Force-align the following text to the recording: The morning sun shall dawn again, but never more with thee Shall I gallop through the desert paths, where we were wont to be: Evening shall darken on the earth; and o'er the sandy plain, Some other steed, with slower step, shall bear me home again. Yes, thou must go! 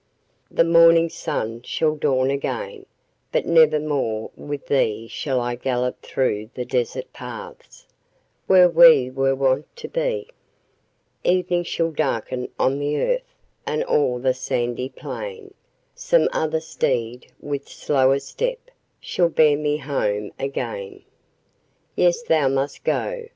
The 0.49 0.63
morning 0.63 1.09
sun 1.09 1.61
shall 1.61 1.93
dawn 1.95 2.31
again, 2.31 2.87
but 3.31 3.45
never 3.45 3.79
more 3.79 4.31
with 4.35 4.65
thee 4.65 5.07
Shall 5.07 5.39
I 5.39 5.53
gallop 5.53 6.01
through 6.01 6.49
the 6.55 6.65
desert 6.65 7.13
paths, 7.13 7.85
where 8.47 8.67
we 8.67 9.11
were 9.11 9.35
wont 9.35 9.67
to 9.75 9.87
be: 9.87 10.27
Evening 11.23 11.63
shall 11.65 11.91
darken 11.91 12.49
on 12.57 12.79
the 12.79 12.99
earth; 12.99 13.35
and 13.67 13.83
o'er 13.83 14.17
the 14.17 14.33
sandy 14.33 14.89
plain, 14.89 15.53
Some 15.93 16.27
other 16.33 16.61
steed, 16.61 17.31
with 17.39 17.69
slower 17.69 18.17
step, 18.17 18.71
shall 18.99 19.29
bear 19.29 19.55
me 19.55 19.77
home 19.77 20.31
again. 20.39 21.03
Yes, 21.95 22.23
thou 22.23 22.47
must 22.47 22.83
go! 22.83 23.27